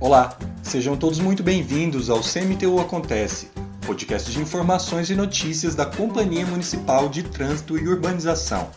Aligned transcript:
Olá, 0.00 0.34
sejam 0.62 0.96
todos 0.96 1.18
muito 1.18 1.42
bem-vindos 1.42 2.08
ao 2.08 2.22
CMTU 2.22 2.80
Acontece, 2.80 3.50
podcast 3.84 4.32
de 4.32 4.40
informações 4.40 5.10
e 5.10 5.14
notícias 5.14 5.74
da 5.74 5.84
Companhia 5.84 6.46
Municipal 6.46 7.06
de 7.06 7.22
Trânsito 7.22 7.76
e 7.76 7.86
Urbanização. 7.86 8.70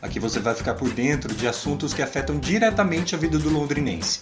Aqui 0.00 0.18
você 0.18 0.40
vai 0.40 0.54
ficar 0.54 0.72
por 0.72 0.88
dentro 0.88 1.34
de 1.34 1.46
assuntos 1.46 1.92
que 1.92 2.00
afetam 2.00 2.38
diretamente 2.38 3.14
a 3.14 3.18
vida 3.18 3.38
do 3.38 3.50
londrinense. 3.50 4.20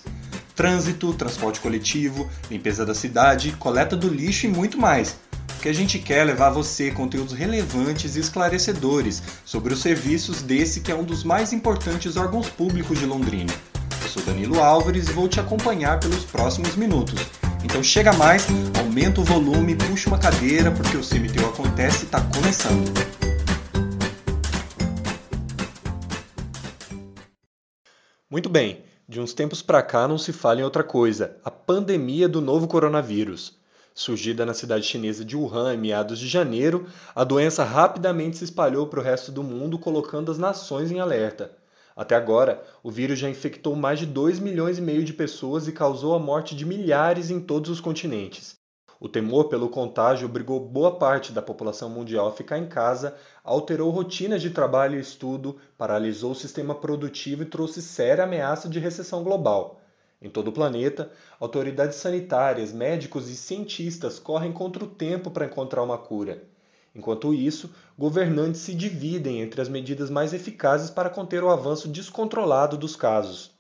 Trânsito, 0.57 1.15
transporte 1.15 1.61
coletivo, 1.61 2.29
limpeza 2.51 2.85
da 2.85 2.97
cidade, 2.97 3.53
coleta 3.53 3.97
do 3.97 4.09
lixo 4.09 4.47
e 4.47 4.49
muito 4.49 4.77
mais. 4.77 5.21
O 5.57 5.63
que 5.63 5.69
a 5.69 5.73
gente 5.73 6.01
quer 6.01 6.19
é 6.19 6.25
levar 6.25 6.49
a 6.49 6.51
você 6.51 6.91
conteúdos 6.91 7.33
relevantes 7.33 8.17
e 8.17 8.21
esclarecedores 8.21 9.23
sobre 9.45 9.73
os 9.73 9.81
serviços 9.81 10.43
desse 10.43 10.81
que 10.81 10.91
é 10.91 10.97
um 10.97 11.05
dos 11.05 11.23
mais 11.23 11.53
importantes 11.53 12.17
órgãos 12.17 12.51
públicos 12.51 12.99
de 12.99 13.07
Londrina 13.07 13.53
sou 14.11 14.23
Danilo 14.25 14.61
Álvares 14.61 15.09
e 15.09 15.13
vou 15.13 15.29
te 15.29 15.39
acompanhar 15.39 16.01
pelos 16.01 16.25
próximos 16.25 16.75
minutos. 16.75 17.21
Então 17.63 17.81
chega 17.81 18.13
mais, 18.15 18.45
aumenta 18.77 19.21
o 19.21 19.25
volume, 19.25 19.77
puxa 19.77 20.09
uma 20.09 20.19
cadeira, 20.19 20.73
porque 20.73 20.97
o 20.97 21.01
CMTU 21.01 21.47
Acontece 21.47 22.07
está 22.07 22.21
começando. 22.21 22.91
Muito 28.29 28.49
bem, 28.49 28.83
de 29.09 29.21
uns 29.21 29.33
tempos 29.33 29.63
para 29.63 29.81
cá 29.81 30.09
não 30.09 30.19
se 30.19 30.33
fala 30.33 30.61
em 30.61 30.65
outra 30.65 30.83
coisa, 30.83 31.37
a 31.45 31.51
pandemia 31.51 32.29
do 32.29 32.41
novo 32.41 32.67
coronavírus. 32.67 33.61
Surgida 33.95 34.45
na 34.45 34.55
cidade 34.55 34.87
chinesa 34.87 35.25
de 35.25 35.37
Wuhan 35.37 35.75
em 35.75 35.79
meados 35.79 36.19
de 36.19 36.27
janeiro, 36.27 36.87
a 37.15 37.23
doença 37.23 37.63
rapidamente 37.63 38.39
se 38.39 38.45
espalhou 38.45 38.89
para 38.89 38.99
o 38.99 39.03
resto 39.03 39.31
do 39.31 39.45
mundo, 39.45 39.79
colocando 39.79 40.33
as 40.33 40.39
nações 40.39 40.91
em 40.91 40.99
alerta. 40.99 41.61
Até 41.97 42.15
agora, 42.15 42.63
o 42.83 42.91
vírus 42.91 43.19
já 43.19 43.29
infectou 43.29 43.75
mais 43.77 43.99
de 43.99 44.07
2 44.07 44.39
milhões 44.39 44.79
e 44.79 44.83
meio 44.83 45.05
de 45.05 45.13
pessoas 45.13 45.69
e 45.69 45.73
causou 45.73 46.15
a 46.15 46.19
morte 46.19 46.55
de 46.55 46.65
milhares 46.65 47.31
em 47.31 47.41
todos 47.41 47.71
os 47.71 47.81
continentes. 47.81 48.61
O 49.01 49.09
temor 49.09 49.49
pelo 49.49 49.71
contágio 49.71 50.29
obrigou 50.29 50.61
boa 50.61 50.99
parte 50.99 51.33
da 51.33 51.41
população 51.41 51.89
mundial 51.89 52.29
a 52.29 52.33
ficar 52.33 52.59
em 52.59 52.69
casa, 52.69 53.17
alterou 53.43 53.91
rotinas 53.91 54.43
de 54.43 54.51
trabalho 54.51 54.99
e 54.99 55.01
estudo, 55.01 55.57
paralisou 55.79 56.33
o 56.33 56.35
sistema 56.35 56.75
produtivo 56.75 57.43
e 57.43 57.47
trouxe 57.47 57.81
séria 57.81 58.25
ameaça 58.25 58.69
de 58.69 58.79
recessão 58.79 59.25
global. 59.25 59.81
Em 60.21 60.29
todo 60.29 60.49
o 60.49 60.53
planeta, 60.53 61.11
autoridades 61.41 61.97
sanitárias, 61.97 62.75
médicos 62.75 63.31
e 63.31 63.37
cientistas 63.37 64.19
correm 64.19 64.53
contra 64.53 64.85
o 64.85 64.89
tempo 64.89 65.31
para 65.31 65.47
encontrar 65.47 65.83
uma 65.83 65.97
cura. 65.97 66.50
Enquanto 66.95 67.33
isso, 67.33 67.71
governantes 67.97 68.61
se 68.63 68.75
dividem 68.75 69.41
entre 69.41 69.61
as 69.61 69.69
medidas 69.69 70.11
mais 70.11 70.33
eficazes 70.33 70.91
para 70.91 71.09
conter 71.09 71.45
o 71.45 71.51
avanço 71.51 71.87
descontrolado 71.87 72.77
dos 72.77 72.97
casos. 72.97 73.53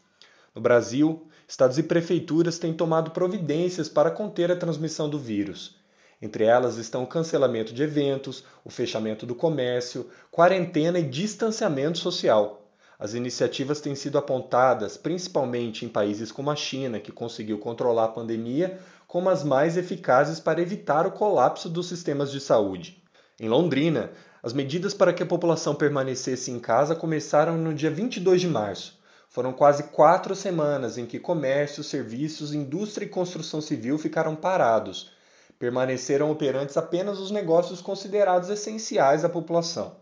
No 0.54 0.60
Brasil, 0.60 1.28
estados 1.46 1.78
e 1.78 1.82
prefeituras 1.82 2.58
têm 2.58 2.72
tomado 2.72 3.12
providências 3.12 3.88
para 3.88 4.10
conter 4.10 4.50
a 4.50 4.56
transmissão 4.56 5.08
do 5.08 5.18
vírus. 5.18 5.76
Entre 6.20 6.44
elas 6.44 6.76
estão 6.76 7.04
o 7.04 7.06
cancelamento 7.06 7.72
de 7.72 7.82
eventos, 7.82 8.44
o 8.64 8.70
fechamento 8.70 9.24
do 9.24 9.34
comércio, 9.34 10.10
quarentena 10.30 10.98
e 10.98 11.08
distanciamento 11.08 11.98
social. 11.98 12.60
As 12.98 13.14
iniciativas 13.14 13.80
têm 13.80 13.94
sido 13.94 14.18
apontadas, 14.18 14.98
principalmente 14.98 15.86
em 15.86 15.88
países 15.88 16.30
como 16.30 16.50
a 16.50 16.56
China, 16.56 17.00
que 17.00 17.10
conseguiu 17.10 17.58
controlar 17.58 18.04
a 18.04 18.08
pandemia, 18.08 18.78
como 19.06 19.30
as 19.30 19.42
mais 19.42 19.78
eficazes 19.78 20.38
para 20.38 20.60
evitar 20.60 21.06
o 21.06 21.12
colapso 21.12 21.70
dos 21.70 21.88
sistemas 21.88 22.30
de 22.30 22.40
saúde. 22.40 22.99
Em 23.42 23.48
Londrina, 23.48 24.10
as 24.42 24.52
medidas 24.52 24.92
para 24.92 25.14
que 25.14 25.22
a 25.22 25.26
população 25.26 25.74
permanecesse 25.74 26.50
em 26.50 26.60
casa 26.60 26.94
começaram 26.94 27.56
no 27.56 27.72
dia 27.72 27.90
22 27.90 28.38
de 28.38 28.46
março. 28.46 29.00
Foram 29.30 29.50
quase 29.50 29.84
quatro 29.84 30.36
semanas 30.36 30.98
em 30.98 31.06
que 31.06 31.18
comércio, 31.18 31.82
serviços, 31.82 32.52
indústria 32.52 33.06
e 33.06 33.08
construção 33.08 33.62
civil 33.62 33.96
ficaram 33.96 34.36
parados. 34.36 35.10
Permaneceram 35.58 36.30
operantes 36.30 36.76
apenas 36.76 37.18
os 37.18 37.30
negócios 37.30 37.80
considerados 37.80 38.50
essenciais 38.50 39.24
à 39.24 39.28
população. 39.30 39.96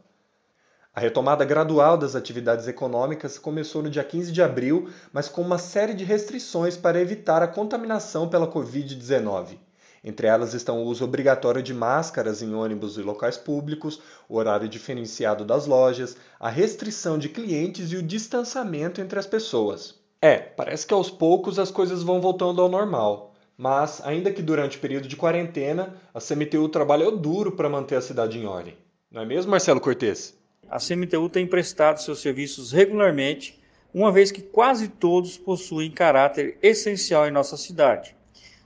A 0.92 0.98
retomada 0.98 1.44
gradual 1.44 1.96
das 1.96 2.16
atividades 2.16 2.66
econômicas 2.66 3.38
começou 3.38 3.84
no 3.84 3.90
dia 3.90 4.02
15 4.02 4.32
de 4.32 4.42
abril, 4.42 4.90
mas 5.12 5.28
com 5.28 5.42
uma 5.42 5.58
série 5.58 5.94
de 5.94 6.02
restrições 6.02 6.76
para 6.76 7.00
evitar 7.00 7.40
a 7.40 7.46
contaminação 7.46 8.28
pela 8.28 8.50
Covid-19. 8.50 9.67
Entre 10.02 10.26
elas 10.26 10.54
estão 10.54 10.82
o 10.82 10.86
uso 10.86 11.04
obrigatório 11.04 11.62
de 11.62 11.74
máscaras 11.74 12.42
em 12.42 12.54
ônibus 12.54 12.96
e 12.96 13.02
locais 13.02 13.36
públicos, 13.36 14.00
o 14.28 14.36
horário 14.36 14.68
diferenciado 14.68 15.44
das 15.44 15.66
lojas, 15.66 16.16
a 16.38 16.48
restrição 16.48 17.18
de 17.18 17.28
clientes 17.28 17.90
e 17.92 17.96
o 17.96 18.02
distanciamento 18.02 19.00
entre 19.00 19.18
as 19.18 19.26
pessoas. 19.26 19.94
É, 20.20 20.36
parece 20.36 20.86
que 20.86 20.94
aos 20.94 21.10
poucos 21.10 21.58
as 21.58 21.70
coisas 21.70 22.02
vão 22.02 22.20
voltando 22.20 22.60
ao 22.60 22.68
normal. 22.68 23.34
Mas, 23.56 24.00
ainda 24.04 24.32
que 24.32 24.40
durante 24.40 24.76
o 24.76 24.80
período 24.80 25.08
de 25.08 25.16
quarentena, 25.16 25.96
a 26.14 26.20
CMTU 26.20 26.68
trabalhou 26.68 27.16
duro 27.16 27.52
para 27.52 27.68
manter 27.68 27.96
a 27.96 28.00
cidade 28.00 28.38
em 28.38 28.46
ordem. 28.46 28.76
Não 29.10 29.22
é 29.22 29.26
mesmo, 29.26 29.50
Marcelo 29.50 29.80
Cortes? 29.80 30.38
A 30.70 30.78
CMTU 30.78 31.28
tem 31.28 31.46
prestado 31.46 32.00
seus 32.00 32.20
serviços 32.20 32.70
regularmente, 32.70 33.58
uma 33.92 34.12
vez 34.12 34.30
que 34.30 34.42
quase 34.42 34.86
todos 34.86 35.38
possuem 35.38 35.90
caráter 35.90 36.58
essencial 36.62 37.26
em 37.26 37.30
nossa 37.32 37.56
cidade. 37.56 38.14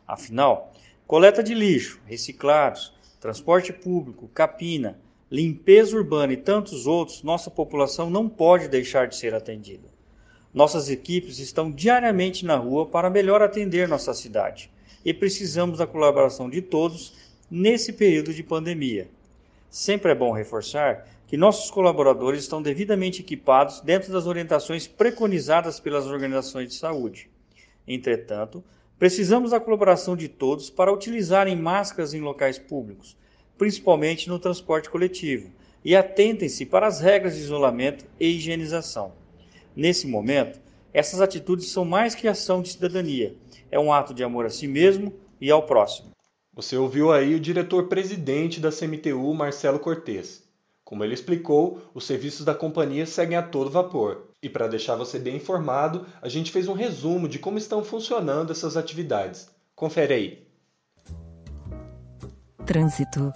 Afinal, 0.06 0.71
Coleta 1.12 1.42
de 1.42 1.52
lixo, 1.52 2.00
reciclados, 2.06 2.94
transporte 3.20 3.70
público, 3.70 4.30
capina, 4.32 4.98
limpeza 5.30 5.94
urbana 5.94 6.32
e 6.32 6.38
tantos 6.38 6.86
outros, 6.86 7.22
nossa 7.22 7.50
população 7.50 8.08
não 8.08 8.30
pode 8.30 8.66
deixar 8.66 9.06
de 9.08 9.16
ser 9.16 9.34
atendida. 9.34 9.90
Nossas 10.54 10.88
equipes 10.88 11.38
estão 11.38 11.70
diariamente 11.70 12.46
na 12.46 12.56
rua 12.56 12.86
para 12.86 13.10
melhor 13.10 13.42
atender 13.42 13.86
nossa 13.86 14.14
cidade 14.14 14.70
e 15.04 15.12
precisamos 15.12 15.80
da 15.80 15.86
colaboração 15.86 16.48
de 16.48 16.62
todos 16.62 17.12
nesse 17.50 17.92
período 17.92 18.32
de 18.32 18.42
pandemia. 18.42 19.06
Sempre 19.68 20.12
é 20.12 20.14
bom 20.14 20.32
reforçar 20.32 21.06
que 21.26 21.36
nossos 21.36 21.70
colaboradores 21.70 22.40
estão 22.40 22.62
devidamente 22.62 23.20
equipados 23.20 23.82
dentro 23.82 24.10
das 24.10 24.24
orientações 24.24 24.86
preconizadas 24.86 25.78
pelas 25.78 26.06
organizações 26.06 26.70
de 26.70 26.74
saúde. 26.76 27.28
Entretanto, 27.86 28.64
Precisamos 29.02 29.50
da 29.50 29.58
colaboração 29.58 30.16
de 30.16 30.28
todos 30.28 30.70
para 30.70 30.92
utilizarem 30.92 31.56
máscaras 31.56 32.14
em 32.14 32.20
locais 32.20 32.56
públicos, 32.56 33.16
principalmente 33.58 34.28
no 34.28 34.38
transporte 34.38 34.88
coletivo, 34.88 35.50
e 35.84 35.96
atentem-se 35.96 36.64
para 36.64 36.86
as 36.86 37.00
regras 37.00 37.34
de 37.34 37.40
isolamento 37.40 38.04
e 38.20 38.28
higienização. 38.28 39.12
Nesse 39.74 40.06
momento, 40.06 40.60
essas 40.94 41.20
atitudes 41.20 41.66
são 41.66 41.84
mais 41.84 42.14
que 42.14 42.28
ação 42.28 42.62
de 42.62 42.68
cidadania, 42.68 43.34
é 43.72 43.80
um 43.80 43.92
ato 43.92 44.14
de 44.14 44.22
amor 44.22 44.46
a 44.46 44.50
si 44.50 44.68
mesmo 44.68 45.12
e 45.40 45.50
ao 45.50 45.66
próximo. 45.66 46.12
Você 46.54 46.76
ouviu 46.76 47.10
aí 47.10 47.34
o 47.34 47.40
diretor-presidente 47.40 48.60
da 48.60 48.70
CMTU, 48.70 49.34
Marcelo 49.34 49.80
Cortes. 49.80 50.41
Como 50.92 51.04
ele 51.04 51.14
explicou, 51.14 51.80
os 51.94 52.04
serviços 52.04 52.44
da 52.44 52.54
companhia 52.54 53.06
seguem 53.06 53.34
a 53.34 53.42
todo 53.42 53.70
vapor. 53.70 54.24
E 54.42 54.48
para 54.50 54.68
deixar 54.68 54.94
você 54.94 55.18
bem 55.18 55.36
informado, 55.36 56.04
a 56.20 56.28
gente 56.28 56.52
fez 56.52 56.68
um 56.68 56.74
resumo 56.74 57.26
de 57.26 57.38
como 57.38 57.56
estão 57.56 57.82
funcionando 57.82 58.52
essas 58.52 58.76
atividades. 58.76 59.48
Confere 59.74 60.12
aí. 60.12 60.46
Trânsito. 62.66 63.32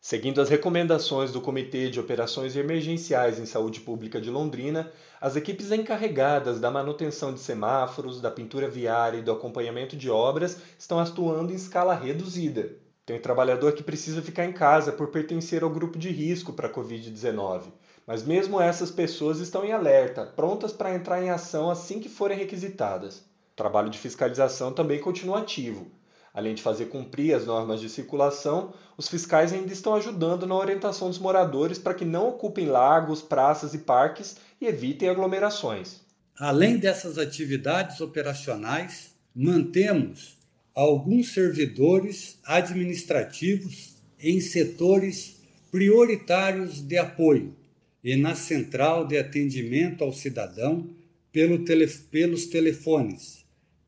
Seguindo 0.00 0.40
as 0.40 0.48
recomendações 0.48 1.30
do 1.30 1.40
Comitê 1.40 1.88
de 1.88 2.00
Operações 2.00 2.56
Emergenciais 2.56 3.38
em 3.38 3.46
Saúde 3.46 3.78
Pública 3.78 4.20
de 4.20 4.28
Londrina, 4.28 4.90
as 5.20 5.36
equipes 5.36 5.70
encarregadas 5.70 6.58
da 6.58 6.68
manutenção 6.68 7.32
de 7.32 7.38
semáforos, 7.38 8.20
da 8.20 8.28
pintura 8.28 8.68
viária 8.68 9.18
e 9.18 9.22
do 9.22 9.30
acompanhamento 9.30 9.96
de 9.96 10.10
obras 10.10 10.58
estão 10.76 10.98
atuando 10.98 11.52
em 11.52 11.54
escala 11.54 11.94
reduzida. 11.94 12.81
Tem 13.04 13.20
trabalhador 13.20 13.72
que 13.72 13.82
precisa 13.82 14.22
ficar 14.22 14.44
em 14.44 14.52
casa 14.52 14.92
por 14.92 15.08
pertencer 15.08 15.64
ao 15.64 15.70
grupo 15.70 15.98
de 15.98 16.08
risco 16.08 16.52
para 16.52 16.68
a 16.68 16.72
Covid-19. 16.72 17.72
Mas 18.06 18.22
mesmo 18.22 18.60
essas 18.60 18.92
pessoas 18.92 19.40
estão 19.40 19.64
em 19.64 19.72
alerta, 19.72 20.24
prontas 20.24 20.72
para 20.72 20.94
entrar 20.94 21.20
em 21.20 21.28
ação 21.28 21.68
assim 21.68 21.98
que 21.98 22.08
forem 22.08 22.38
requisitadas. 22.38 23.18
O 23.52 23.56
trabalho 23.56 23.90
de 23.90 23.98
fiscalização 23.98 24.72
também 24.72 25.00
continua 25.00 25.40
ativo. 25.40 25.90
Além 26.32 26.54
de 26.54 26.62
fazer 26.62 26.86
cumprir 26.86 27.34
as 27.34 27.44
normas 27.44 27.80
de 27.80 27.88
circulação, 27.88 28.72
os 28.96 29.08
fiscais 29.08 29.52
ainda 29.52 29.72
estão 29.72 29.94
ajudando 29.94 30.46
na 30.46 30.54
orientação 30.54 31.08
dos 31.08 31.18
moradores 31.18 31.78
para 31.78 31.94
que 31.94 32.04
não 32.04 32.28
ocupem 32.28 32.66
lagos, 32.66 33.20
praças 33.20 33.74
e 33.74 33.78
parques 33.78 34.36
e 34.60 34.66
evitem 34.66 35.08
aglomerações. 35.08 36.00
Além 36.38 36.78
dessas 36.78 37.18
atividades 37.18 38.00
operacionais, 38.00 39.12
mantemos 39.34 40.40
alguns 40.74 41.34
servidores 41.34 42.38
administrativos 42.44 43.94
em 44.18 44.40
setores 44.40 45.40
prioritários 45.70 46.80
de 46.80 46.98
apoio 46.98 47.54
e 48.02 48.16
na 48.16 48.34
central 48.34 49.06
de 49.06 49.16
atendimento 49.16 50.02
ao 50.02 50.12
cidadão 50.12 50.90
pelo 51.30 51.64
tele, 51.64 51.86
pelos 52.10 52.46
telefones 52.46 53.42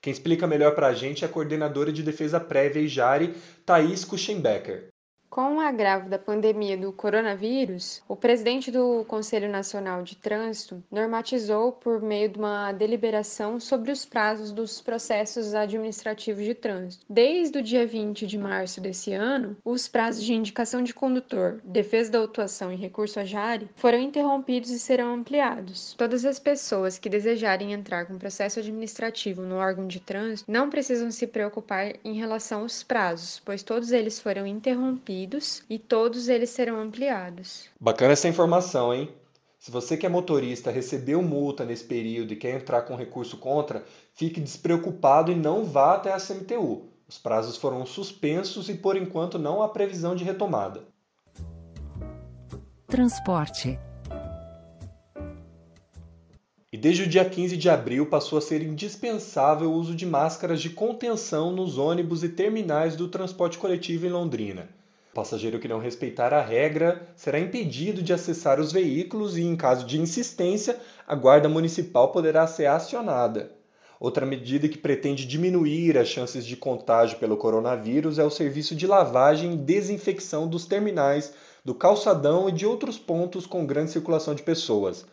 Quem 0.00 0.12
explica 0.12 0.46
melhor 0.46 0.72
para 0.72 0.86
a 0.86 0.94
gente 0.94 1.24
é 1.24 1.26
a 1.26 1.30
coordenadora 1.30 1.92
de 1.92 2.04
defesa 2.04 2.38
prévia 2.38 2.80
e 2.80 2.86
Jari, 2.86 3.34
Thaís 3.64 4.04
Kuchenbecker. 4.04 4.90
Com 5.36 5.56
o 5.56 5.60
agravo 5.60 6.08
da 6.08 6.18
pandemia 6.18 6.78
do 6.78 6.90
coronavírus, 6.90 8.02
o 8.08 8.16
presidente 8.16 8.70
do 8.70 9.04
Conselho 9.04 9.50
Nacional 9.50 10.02
de 10.02 10.16
Trânsito 10.16 10.82
normatizou, 10.90 11.72
por 11.72 12.00
meio 12.00 12.30
de 12.30 12.38
uma 12.38 12.72
deliberação, 12.72 13.60
sobre 13.60 13.92
os 13.92 14.06
prazos 14.06 14.50
dos 14.50 14.80
processos 14.80 15.54
administrativos 15.54 16.42
de 16.42 16.54
trânsito. 16.54 17.04
Desde 17.06 17.58
o 17.58 17.62
dia 17.62 17.86
20 17.86 18.26
de 18.26 18.38
março 18.38 18.80
desse 18.80 19.12
ano, 19.12 19.58
os 19.62 19.86
prazos 19.86 20.24
de 20.24 20.32
indicação 20.32 20.82
de 20.82 20.94
condutor, 20.94 21.60
defesa 21.62 22.12
da 22.12 22.18
autuação 22.20 22.72
e 22.72 22.76
recurso 22.76 23.20
a 23.20 23.24
jari 23.24 23.68
foram 23.76 23.98
interrompidos 23.98 24.70
e 24.70 24.78
serão 24.78 25.12
ampliados. 25.12 25.92
Todas 25.98 26.24
as 26.24 26.38
pessoas 26.38 26.98
que 26.98 27.10
desejarem 27.10 27.74
entrar 27.74 28.06
com 28.06 28.16
processo 28.16 28.60
administrativo 28.60 29.42
no 29.42 29.56
órgão 29.56 29.86
de 29.86 30.00
trânsito 30.00 30.50
não 30.50 30.70
precisam 30.70 31.10
se 31.10 31.26
preocupar 31.26 31.92
em 32.02 32.14
relação 32.14 32.62
aos 32.62 32.82
prazos, 32.82 33.42
pois 33.44 33.62
todos 33.62 33.92
eles 33.92 34.18
foram 34.18 34.46
interrompidos 34.46 35.25
e 35.68 35.78
todos 35.78 36.28
eles 36.28 36.50
serão 36.50 36.80
ampliados. 36.80 37.68
Bacana 37.80 38.12
essa 38.12 38.28
informação, 38.28 38.92
hein? 38.92 39.10
Se 39.58 39.70
você 39.72 39.96
que 39.96 40.06
é 40.06 40.08
motorista 40.08 40.70
recebeu 40.70 41.20
multa 41.20 41.64
nesse 41.64 41.82
período 41.82 42.32
e 42.32 42.36
quer 42.36 42.54
entrar 42.54 42.82
com 42.82 42.94
recurso 42.94 43.36
contra, 43.36 43.84
fique 44.14 44.40
despreocupado 44.40 45.32
e 45.32 45.34
não 45.34 45.64
vá 45.64 45.94
até 45.94 46.12
a 46.12 46.20
CMTU. 46.20 46.84
Os 47.08 47.18
prazos 47.18 47.56
foram 47.56 47.84
suspensos 47.84 48.68
e 48.68 48.74
por 48.74 48.96
enquanto 48.96 49.40
não 49.40 49.62
há 49.62 49.68
previsão 49.68 50.14
de 50.14 50.22
retomada. 50.22 50.84
Transporte. 52.86 53.76
E 56.72 56.78
desde 56.78 57.02
o 57.02 57.08
dia 57.08 57.24
15 57.24 57.56
de 57.56 57.68
abril 57.68 58.06
passou 58.06 58.38
a 58.38 58.42
ser 58.42 58.62
indispensável 58.62 59.72
o 59.72 59.74
uso 59.74 59.96
de 59.96 60.04
máscaras 60.04 60.60
de 60.60 60.70
contenção 60.70 61.50
nos 61.50 61.76
ônibus 61.78 62.22
e 62.22 62.28
terminais 62.28 62.94
do 62.94 63.08
transporte 63.08 63.58
coletivo 63.58 64.06
em 64.06 64.10
Londrina 64.10 64.75
passageiro 65.16 65.58
que 65.58 65.66
não 65.66 65.78
respeitar 65.78 66.34
a 66.34 66.42
regra 66.42 67.08
será 67.16 67.40
impedido 67.40 68.02
de 68.02 68.12
acessar 68.12 68.60
os 68.60 68.70
veículos 68.70 69.38
e, 69.38 69.42
em 69.42 69.56
caso 69.56 69.86
de 69.86 69.98
insistência, 69.98 70.78
a 71.08 71.14
Guarda 71.14 71.48
Municipal 71.48 72.12
poderá 72.12 72.46
ser 72.46 72.66
acionada. 72.66 73.50
Outra 73.98 74.26
medida 74.26 74.68
que 74.68 74.76
pretende 74.76 75.24
diminuir 75.24 75.96
as 75.96 76.06
chances 76.06 76.44
de 76.44 76.54
contágio 76.54 77.18
pelo 77.18 77.38
coronavírus 77.38 78.18
é 78.18 78.24
o 78.24 78.30
serviço 78.30 78.76
de 78.76 78.86
lavagem 78.86 79.54
e 79.54 79.56
desinfecção 79.56 80.46
dos 80.46 80.66
terminais, 80.66 81.32
do 81.64 81.74
calçadão 81.74 82.46
e 82.46 82.52
de 82.52 82.66
outros 82.66 82.98
pontos 82.98 83.46
com 83.46 83.64
grande 83.64 83.92
circulação 83.92 84.34
de 84.34 84.42
pessoas. 84.42 85.06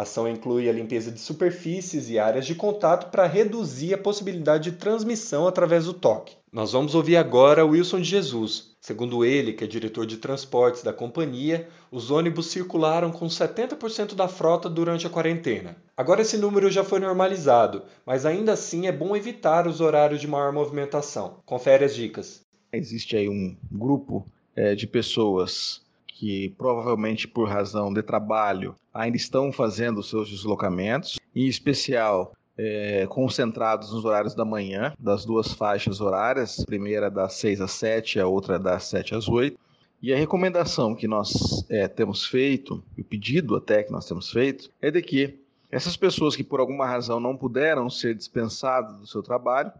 A 0.00 0.02
ação 0.02 0.26
inclui 0.26 0.66
a 0.66 0.72
limpeza 0.72 1.12
de 1.12 1.20
superfícies 1.20 2.08
e 2.08 2.18
áreas 2.18 2.46
de 2.46 2.54
contato 2.54 3.10
para 3.10 3.26
reduzir 3.26 3.92
a 3.92 3.98
possibilidade 3.98 4.70
de 4.70 4.78
transmissão 4.78 5.46
através 5.46 5.84
do 5.84 5.92
toque. 5.92 6.36
Nós 6.50 6.72
vamos 6.72 6.94
ouvir 6.94 7.18
agora 7.18 7.66
Wilson 7.66 8.00
de 8.00 8.08
Jesus. 8.08 8.70
Segundo 8.80 9.26
ele, 9.26 9.52
que 9.52 9.62
é 9.62 9.66
diretor 9.66 10.06
de 10.06 10.16
transportes 10.16 10.82
da 10.82 10.90
companhia, 10.90 11.68
os 11.92 12.10
ônibus 12.10 12.46
circularam 12.46 13.12
com 13.12 13.26
70% 13.26 14.14
da 14.14 14.26
frota 14.26 14.70
durante 14.70 15.06
a 15.06 15.10
quarentena. 15.10 15.76
Agora 15.94 16.22
esse 16.22 16.38
número 16.38 16.70
já 16.70 16.82
foi 16.82 16.98
normalizado, 16.98 17.82
mas 18.06 18.24
ainda 18.24 18.54
assim 18.54 18.86
é 18.86 18.92
bom 18.92 19.14
evitar 19.14 19.66
os 19.66 19.82
horários 19.82 20.18
de 20.18 20.26
maior 20.26 20.50
movimentação. 20.50 21.40
Confere 21.44 21.84
as 21.84 21.94
dicas. 21.94 22.40
Existe 22.72 23.18
aí 23.18 23.28
um 23.28 23.54
grupo 23.70 24.26
é, 24.56 24.74
de 24.74 24.86
pessoas 24.86 25.82
que 26.20 26.50
provavelmente 26.50 27.26
por 27.26 27.48
razão 27.48 27.90
de 27.90 28.02
trabalho 28.02 28.74
ainda 28.92 29.16
estão 29.16 29.50
fazendo 29.50 30.02
seus 30.02 30.28
deslocamentos, 30.28 31.18
em 31.34 31.46
especial 31.46 32.34
é, 32.58 33.06
concentrados 33.06 33.90
nos 33.90 34.04
horários 34.04 34.34
da 34.34 34.44
manhã, 34.44 34.92
das 34.98 35.24
duas 35.24 35.54
faixas 35.54 35.98
horárias, 35.98 36.60
a 36.60 36.66
primeira 36.66 37.10
das 37.10 37.32
6 37.36 37.62
às 37.62 37.70
7, 37.70 38.20
a 38.20 38.26
outra 38.26 38.58
das 38.58 38.84
7 38.84 39.14
às 39.14 39.28
8. 39.30 39.58
E 40.02 40.12
a 40.12 40.16
recomendação 40.18 40.94
que 40.94 41.08
nós 41.08 41.64
é, 41.70 41.88
temos 41.88 42.26
feito, 42.26 42.84
o 42.98 43.02
pedido 43.02 43.56
até 43.56 43.82
que 43.82 43.90
nós 43.90 44.06
temos 44.06 44.30
feito, 44.30 44.70
é 44.82 44.90
de 44.90 45.00
que 45.00 45.40
essas 45.70 45.96
pessoas 45.96 46.36
que 46.36 46.44
por 46.44 46.60
alguma 46.60 46.86
razão 46.86 47.18
não 47.18 47.34
puderam 47.34 47.88
ser 47.88 48.14
dispensadas 48.14 48.94
do 48.98 49.06
seu 49.06 49.22
trabalho, 49.22 49.72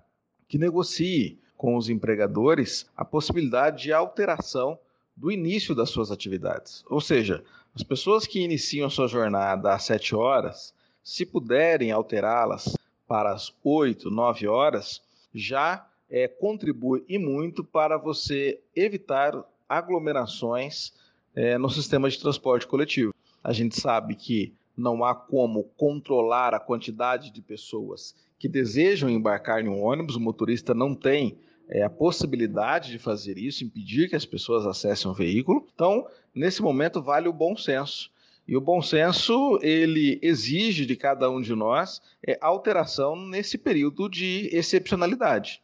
que 0.49 0.57
negocie 0.57 1.39
com 1.55 1.77
os 1.77 1.91
empregadores 1.91 2.87
a 2.97 3.05
possibilidade 3.05 3.83
de 3.83 3.93
alteração 3.93 4.79
do 5.21 5.31
início 5.31 5.75
das 5.75 5.91
suas 5.91 6.11
atividades. 6.11 6.83
Ou 6.89 6.99
seja, 6.99 7.45
as 7.75 7.83
pessoas 7.83 8.27
que 8.27 8.41
iniciam 8.41 8.87
a 8.87 8.91
sua 8.91 9.07
jornada 9.07 9.75
às 9.75 9.85
7 9.85 10.17
horas, 10.17 10.75
se 11.05 11.27
puderem 11.27 11.93
alterá-las 11.93 12.75
para 13.07 13.31
as 13.31 13.55
8, 13.63 14.11
9 14.11 14.49
horas, 14.49 15.03
já 15.35 15.87
é, 16.09 16.27
contribui 16.27 17.05
e 17.07 17.19
muito 17.19 17.63
para 17.63 17.99
você 17.99 18.61
evitar 18.75 19.45
aglomerações 19.69 20.95
é, 21.35 21.59
no 21.59 21.69
sistema 21.69 22.09
de 22.09 22.19
transporte 22.19 22.67
coletivo. 22.67 23.15
A 23.45 23.53
gente 23.53 23.79
sabe 23.79 24.15
que 24.15 24.55
não 24.75 25.05
há 25.05 25.15
como 25.15 25.65
controlar 25.77 26.55
a 26.55 26.61
quantidade 26.61 27.31
de 27.31 27.43
pessoas 27.43 28.15
que 28.39 28.49
desejam 28.49 29.11
embarcar 29.11 29.63
em 29.63 29.69
um 29.69 29.83
ônibus, 29.83 30.17
o 30.17 30.21
motorista 30.21 30.73
não 30.73 30.95
tem 30.95 31.39
é, 31.71 31.83
a 31.83 31.91
possibilidade 31.91 32.91
de 32.91 32.99
fazer 32.99 33.39
isso, 33.39 33.65
impedir 33.65 34.09
que 34.09 34.17
as 34.17 34.27
pessoas 34.27 34.67
acessem 34.67 35.11
o 35.11 35.15
veículo. 35.15 35.67
Então, 35.75 36.07
nesse 36.35 36.61
momento, 36.61 37.01
vale 37.01 37.29
o 37.29 37.33
bom 37.33 37.57
senso. 37.57 38.11
E 38.47 38.57
o 38.57 38.61
bom 38.61 38.83
senso, 38.83 39.59
ele 39.63 40.19
exige 40.21 40.85
de 40.85 40.97
cada 40.97 41.31
um 41.31 41.41
de 41.41 41.55
nós 41.55 42.03
é, 42.27 42.37
alteração 42.41 43.15
nesse 43.15 43.57
período 43.57 44.09
de 44.09 44.51
excepcionalidade. 44.53 45.63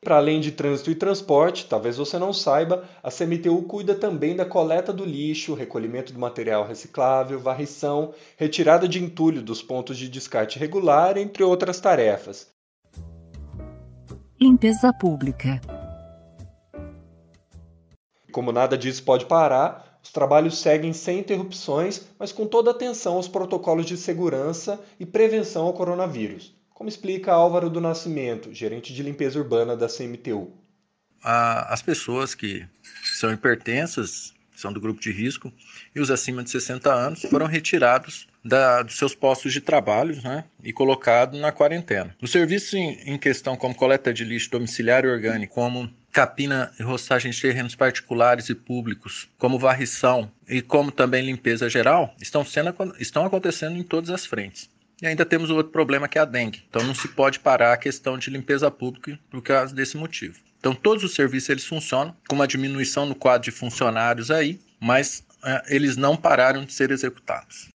Para 0.00 0.16
além 0.16 0.40
de 0.40 0.52
trânsito 0.52 0.90
e 0.90 0.94
transporte, 0.94 1.66
talvez 1.66 1.98
você 1.98 2.18
não 2.18 2.32
saiba, 2.32 2.88
a 3.02 3.10
CMTU 3.10 3.62
cuida 3.64 3.94
também 3.94 4.34
da 4.34 4.46
coleta 4.46 4.94
do 4.94 5.04
lixo, 5.04 5.52
recolhimento 5.52 6.12
do 6.12 6.18
material 6.18 6.66
reciclável, 6.66 7.38
varrição, 7.38 8.14
retirada 8.38 8.88
de 8.88 9.02
entulho 9.02 9.42
dos 9.42 9.60
pontos 9.60 9.98
de 9.98 10.08
descarte 10.08 10.58
regular, 10.58 11.18
entre 11.18 11.42
outras 11.42 11.80
tarefas. 11.80 12.50
Limpeza 14.42 14.90
pública. 14.90 15.60
Como 18.32 18.50
nada 18.50 18.78
disso 18.78 19.02
pode 19.02 19.26
parar, 19.26 20.00
os 20.02 20.10
trabalhos 20.10 20.56
seguem 20.56 20.94
sem 20.94 21.18
interrupções, 21.18 22.06
mas 22.18 22.32
com 22.32 22.46
toda 22.46 22.70
atenção 22.70 23.16
aos 23.16 23.28
protocolos 23.28 23.84
de 23.84 23.98
segurança 23.98 24.80
e 24.98 25.04
prevenção 25.04 25.66
ao 25.66 25.74
coronavírus, 25.74 26.56
como 26.70 26.88
explica 26.88 27.34
Álvaro 27.34 27.68
do 27.68 27.82
Nascimento, 27.82 28.50
gerente 28.54 28.94
de 28.94 29.02
limpeza 29.02 29.38
urbana 29.38 29.76
da 29.76 29.88
CMTU. 29.88 30.50
As 31.22 31.82
pessoas 31.82 32.34
que 32.34 32.66
são 33.12 33.30
hipertensas, 33.30 34.32
são 34.60 34.72
do 34.72 34.80
grupo 34.80 35.00
de 35.00 35.10
risco, 35.10 35.52
e 35.94 36.00
os 36.00 36.10
acima 36.10 36.42
de 36.42 36.50
60 36.50 36.92
anos 36.92 37.22
foram 37.22 37.46
retirados 37.46 38.28
da, 38.44 38.82
dos 38.82 38.96
seus 38.96 39.14
postos 39.14 39.52
de 39.52 39.60
trabalho 39.60 40.20
né, 40.22 40.44
e 40.62 40.72
colocados 40.72 41.38
na 41.40 41.52
quarentena. 41.52 42.16
Os 42.20 42.30
serviços 42.30 42.74
em, 42.74 42.98
em 43.04 43.18
questão, 43.18 43.56
como 43.56 43.74
coleta 43.74 44.12
de 44.12 44.24
lixo 44.24 44.50
domiciliar 44.50 45.04
orgânico, 45.04 45.54
como 45.54 45.90
capina 46.12 46.72
e 46.78 46.82
roçagem 46.82 47.30
de 47.30 47.40
terrenos 47.40 47.74
particulares 47.74 48.48
e 48.48 48.54
públicos, 48.54 49.28
como 49.38 49.58
varrição 49.58 50.30
e 50.48 50.60
como 50.60 50.90
também 50.90 51.24
limpeza 51.24 51.68
geral, 51.68 52.14
estão, 52.20 52.44
sendo, 52.44 52.74
estão 52.98 53.24
acontecendo 53.24 53.76
em 53.76 53.82
todas 53.82 54.10
as 54.10 54.26
frentes. 54.26 54.68
E 55.00 55.06
ainda 55.06 55.24
temos 55.24 55.48
outro 55.48 55.72
problema 55.72 56.08
que 56.08 56.18
é 56.18 56.20
a 56.20 56.26
dengue. 56.26 56.62
Então 56.68 56.82
não 56.82 56.94
se 56.94 57.08
pode 57.08 57.40
parar 57.40 57.72
a 57.72 57.78
questão 57.78 58.18
de 58.18 58.28
limpeza 58.28 58.70
pública 58.70 59.18
por 59.30 59.40
causa 59.40 59.74
desse 59.74 59.96
motivo. 59.96 60.38
Então 60.60 60.74
todos 60.74 61.02
os 61.02 61.14
serviços 61.14 61.48
eles 61.48 61.64
funcionam 61.64 62.14
com 62.28 62.36
uma 62.36 62.46
diminuição 62.46 63.06
no 63.06 63.14
quadro 63.14 63.50
de 63.50 63.50
funcionários 63.50 64.30
aí, 64.30 64.60
mas 64.78 65.24
é, 65.42 65.74
eles 65.74 65.96
não 65.96 66.16
pararam 66.16 66.64
de 66.64 66.72
ser 66.72 66.90
executados. 66.90 67.68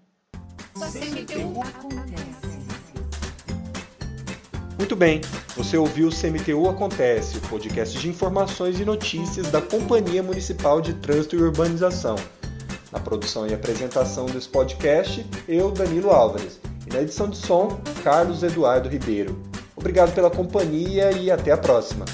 Muito 4.77 4.95
bem, 4.95 5.19
você 5.55 5.77
ouviu 5.77 6.07
o 6.07 6.11
CMTU 6.11 6.69
Acontece, 6.69 7.37
o 7.37 7.41
podcast 7.41 7.99
de 7.99 8.09
informações 8.09 8.79
e 8.79 8.85
notícias 8.85 9.51
da 9.51 9.61
Companhia 9.61 10.23
Municipal 10.23 10.81
de 10.81 10.95
Trânsito 10.95 11.35
e 11.35 11.41
Urbanização. 11.41 12.15
Na 12.91 12.99
produção 12.99 13.45
e 13.45 13.53
apresentação 13.53 14.25
desse 14.25 14.49
podcast, 14.49 15.23
eu, 15.47 15.69
Danilo 15.71 16.09
Álvares, 16.09 16.59
na 16.91 17.01
edição 17.01 17.29
de 17.29 17.37
som, 17.37 17.79
Carlos 18.03 18.43
Eduardo 18.43 18.89
Ribeiro. 18.89 19.41
Obrigado 19.75 20.13
pela 20.13 20.29
companhia 20.29 21.11
e 21.11 21.31
até 21.31 21.51
a 21.51 21.57
próxima. 21.57 22.05